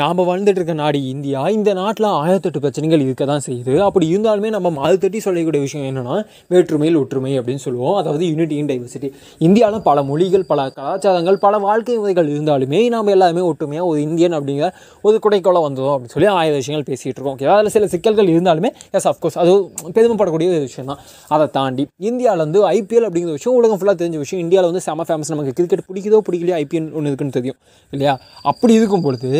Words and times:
நாம் 0.00 0.20
வாழ்ந்துட்டு 0.28 0.58
இருக்க 0.58 0.74
நாடு 0.80 0.98
இந்தியா 1.10 1.40
இந்த 1.56 1.70
நாட்டில் 1.78 2.06
ஆயிரத்தெட்டு 2.20 2.60
பிரச்சனைகள் 2.62 3.02
இருக்க 3.04 3.24
தான் 3.30 3.42
செய்யுது. 3.46 3.74
அப்படி 3.86 4.06
இருந்தாலுமே 4.14 4.48
நம்ம 4.54 4.70
மாது 4.78 4.96
தட்டி 5.02 5.18
சொல்லக்கூடிய 5.26 5.60
விஷயம் 5.66 5.86
என்னென்னா 5.88 6.14
வேற்றுமையில் 6.52 6.98
ஒற்றுமை 7.00 7.32
அப்படின்னு 7.38 7.62
சொல்லுவோம். 7.64 7.96
அதாவது 8.00 8.24
யூனிட்டி 8.30 8.56
இன் 8.60 8.70
டைவர்சிட்டி 8.70 9.08
இந்தியாவில் 9.46 9.84
பல 9.88 10.02
மொழிகள் 10.08 10.44
பல 10.50 10.62
கலாச்சாரங்கள் 10.78 11.38
பல 11.44 11.58
வாழ்க்கை 11.66 11.96
முறைகள் 11.98 12.30
இருந்தாலுமே 12.34 12.80
நாம் 12.94 13.12
எல்லாருமே 13.14 13.44
ஒற்றுமையாக 13.50 13.90
ஒரு 13.90 14.00
இந்தியன் 14.06 14.36
அப்படிங்கிற 14.38 14.70
ஒரு 15.06 15.18
குடைக்கோள 15.26 15.62
வந்தோம் 15.66 15.92
அப்படின்னு 15.94 16.14
சொல்லி 16.16 16.30
ஆயிரம் 16.38 16.60
விஷயங்கள் 16.62 16.88
பேசிகிட்டு 16.90 17.18
இருக்கோம். 17.18 17.36
ஓகே 17.36 17.50
அதில் 17.56 17.74
சில 17.76 17.86
சிக்கல்கள் 17.94 18.32
இருந்தாலுமே 18.34 18.72
எஸ் 18.98 19.08
அஃப்கோர்ஸ் 19.12 19.38
அது 19.44 19.54
பெருமைப்படக்கூடிய 19.98 20.48
ஒரு 20.56 20.64
விஷயம் 20.68 20.90
தான் 20.92 21.00
அதை 21.36 21.48
தாண்டி 21.58 21.86
இந்தியாவில் 22.10 22.44
வந்து 22.46 22.60
ஐபிஎல் 22.74 23.08
அப்படிங்கிற 23.10 23.36
விஷயம் 23.38 23.58
உலகம் 23.60 23.80
ஃபுல்லாக 23.80 23.98
தெரிஞ்ச 24.02 24.18
விஷயம். 24.24 24.42
இந்தியாவில் 24.46 24.70
வந்து 24.72 24.84
செம 24.88 25.06
ஃபேமஸ் 25.08 25.32
நமக்கு 25.34 25.54
கிரிக்கெட் 25.60 25.86
பிடிக்குதோ 25.92 26.20
பிடிக்கலையோ 26.30 26.58
ஐபிஎல் 26.62 26.90
ஒன்று 26.98 27.08
இருக்குன்னு 27.12 27.38
தெரியும். 27.38 27.60
இல்லையா? 27.92 28.16
அப்படி 28.52 28.74
இருக்கும் 28.80 29.06
பொழுது 29.08 29.30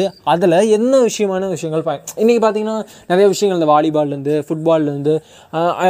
அதில் 0.45 0.73
என்ன 0.77 0.95
விஷயமான 1.07 1.49
விஷயங்கள்? 1.55 1.83
பா 1.89 1.93
இன்றைக்கி 2.23 2.41
பார்த்தீங்கன்னா 2.45 2.77
நிறைய 3.11 3.27
விஷயங்கள் 3.33 3.59
இந்த 3.61 3.69
வாலிபால்லேருந்து 3.73 4.35
ஃபுட்பால்லேருந்து 4.47 5.15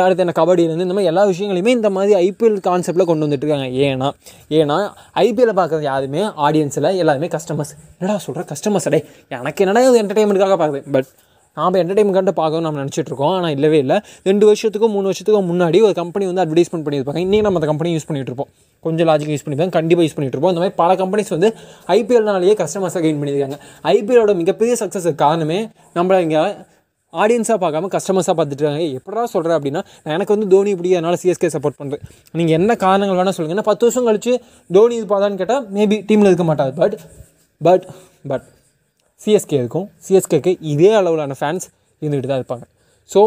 அடுத்து 0.04 0.24
என்ன 0.24 0.34
கபடியிலேருந்து 0.40 0.86
இந்த 0.88 0.96
மாதிரி 0.98 1.10
எல்லா 1.12 1.24
விஷயங்களையுமே 1.32 1.72
இந்த 1.78 1.90
மாதிரி 1.96 2.14
ஐபிஎல் 2.26 2.58
கான்செப்டில் 2.68 3.08
கொண்டு 3.10 3.26
வந்துட்டு 3.26 3.46
இருக்காங்க. 3.46 3.68
ஏன்னா 3.86 4.08
ஏன்னா 4.60 4.78
ஐபிஎல்லை 5.26 5.56
பார்க்குறது 5.60 5.86
யாருமே 5.90 6.22
ஆடியன்ஸில் 6.48 6.90
எல்லாருமே 7.02 7.30
கஸ்டமர்ஸ் 7.36 7.74
என்னடா 7.98 8.18
சொல்கிற 8.26 8.44
கஸ்டமர்ஸ் 8.54 8.88
அடே 8.90 9.00
எனக்கு 9.38 9.64
என்னடா 9.66 9.82
இது 9.88 10.02
என்டர்டைன்மெண்ட்டுக்காக 10.04 10.58
பார்க்குது 10.62 10.92
பட் 10.96 11.08
நாம் 11.60 11.78
என்டர்டைன்மெண்ட்டை 11.82 12.34
பார்க்கணும் 12.40 12.66
நம்ம 12.66 12.80
நினச்சிட்ருக்கோம் 12.82 13.32
ஆனால் 13.36 13.54
இல்லவே 13.56 13.78
இல்லை. 13.84 13.96
ரெண்டு 14.28 14.44
வருஷத்துக்கும் 14.50 14.94
மூணு 14.96 15.06
வருஷத்துக்கும் 15.10 15.48
முன்னாடி 15.52 15.80
ஒரு 15.88 15.94
கம்பெனி 16.02 16.26
வந்து 16.30 16.42
அட்வர்டைஸ்மெண்ட் 16.44 16.86
பண்ணியிருப்பாங்க. 16.86 17.22
இன்றைக்கி 17.26 17.46
நம்ம 17.46 17.60
அந்த 17.60 17.70
கம்பெனி 17.72 17.92
யூஸ் 17.96 18.08
பண்ணிட்டு 18.10 18.30
இருப்போம் 18.32 18.50
கொஞ்சம் 18.84 19.08
லாஜிக் 19.10 19.32
யூஸ் 19.34 19.44
பண்ணியிருப்பாங்க. 19.44 19.76
கண்டிப்பாக 19.78 20.06
யூஸ் 20.06 20.16
பண்ணிட்டு 20.18 20.36
இருப்போம் 20.36 20.54
இந்த 20.54 20.62
மாதிரி 20.64 20.76
பல 20.82 20.94
கம்பெனிஸ் 21.02 21.32
வந்து 21.36 21.50
ஐபிஎல்னாலேயே 21.96 22.54
கஸ்டமர்ஸை 22.62 23.02
கெயின் 23.06 23.20
பண்ணியிருக்காங்க. 23.22 23.58
ஐபிஎலோட 23.94 24.34
மிகப்பெரிய 24.42 24.76
சக்ஸஸ் 24.82 25.08
காரணமே 25.24 25.58
நம்மளை 25.98 26.20
இங்கே 26.26 26.42
ஆடியன்ஸாக 27.22 27.58
பார்க்காம 27.62 27.88
கஸ்டமர்ஸாக 27.94 28.34
பார்த்துட்டு 28.38 28.62
இருக்காங்க 28.62 28.86
எப்படா 28.98 29.24
சொல்கிறேன் 29.34 29.56
அப்படின்னா 29.58 29.80
எனக்கு 30.14 30.34
வந்து 30.34 30.46
தோனி 30.54 30.70
இப்படி 30.74 30.90
அதனால் 30.98 31.18
சிஎஸ்கே 31.22 31.50
சப்போர்ட் 31.54 31.78
பண்ணுறேன் 31.80 32.02
நீங்கள் 32.40 32.56
என்ன 32.58 32.76
காரணங்கள் 32.84 33.18
வேணால் 33.20 33.36
சொல்லுங்கள் 33.36 33.56
ஏன்னா 33.56 33.66
பத்து 33.70 33.86
வருஷம் 33.86 34.08
கழிச்சு 34.08 34.32
தோனி 34.76 34.96
இது 35.00 35.06
பார்த்தான்னு 35.12 35.40
கேட்டால் 35.42 35.64
மேபி 35.76 35.98
டீமில் 36.08 36.30
இருக்க 36.30 36.46
மாட்டாது. 36.50 36.74
பட் 36.82 36.96
பட் 37.60 37.86
பட் 38.32 38.46
சிஎஸ்கே 39.22 39.56
இருக்கும். 39.62 39.86
சிஎஸ்கேக்கு 40.06 40.52
இதே 40.72 40.90
அளவிலான 41.00 41.36
ஃபேன்ஸ் 41.40 41.66
இருந்துகிட்டு 42.02 42.30
தான் 42.32 42.40
இருப்பாங்க. 42.42 42.64
ஸோ 43.12 43.20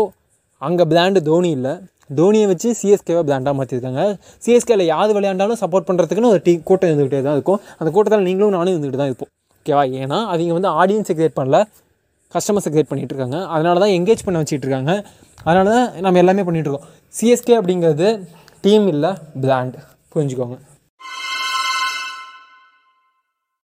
அங்கே 0.67 0.85
பிளாண்டு 0.91 1.19
தோனி 1.29 1.49
இல்லை. 1.57 1.73
தோனியை 2.17 2.45
வச்சு 2.51 2.69
சிஎஸ்கேவை 2.79 3.21
பிளாண்டாக 3.27 3.53
மாற்றிருக்காங்க 3.59 4.01
சிஎஸ்கேல 4.43 4.83
யார் 4.93 5.13
விளையாண்டாலும் 5.17 5.59
சப்போர்ட் 5.63 5.87
பண்ணுறதுக்குன்னு 5.89 6.31
ஒரு 6.33 6.41
டீ 6.45 6.53
கூட்டம் 6.69 6.89
இருந்துகிட்டே 6.91 7.19
தான் 7.27 7.35
இருக்கும். 7.37 7.59
அந்த 7.79 7.89
கூட்டத்தில் 7.95 8.25
நீங்களும் 8.29 8.55
நானும் 8.57 8.73
இருந்துகிட்டு 8.73 9.01
தான் 9.01 9.11
இருப்போம். 9.11 9.31
ஓகேவா 9.59 9.83
ஏன்னா 10.03 10.19
அவங்க 10.33 10.53
வந்து 10.59 10.71
ஆடியன்ஸை 10.81 11.15
கிரியேட் 11.17 11.37
பண்ணல. 11.39 11.59
கஸ்டமர்ஸை 12.35 12.69
கிரியேட் 12.73 12.89
பண்ணிகிட்டு 12.91 13.13
இருக்காங்க. 13.15 13.39
அதனால 13.55 13.75
தான் 13.83 13.93
எங்கேஜ் 13.97 14.23
பண்ண 14.27 14.37
வச்சுட்டு 14.41 14.65
இருக்காங்க. 14.67 14.93
அதனால 15.47 15.67
தான் 15.75 15.87
நம்ம 16.05 16.19
எல்லாமே 16.23 16.45
பண்ணிகிட்டு 16.47 16.71
இருக்கோம். 16.71 16.89
சிஎஸ்கே 17.17 17.55
அப்படிங்கிறது 17.59 18.09
டீம் 18.65 18.87
இல்லை 18.93 19.11
பிளாண்ட் 19.43 19.77
புரிஞ்சுக்கோங்க. 20.13 20.57